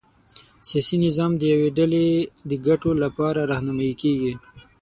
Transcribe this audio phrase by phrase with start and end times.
[0.67, 2.05] سیاسي نظام د یوې ډلې
[2.49, 4.33] د ګټو له لوري رهنمايي کېږي.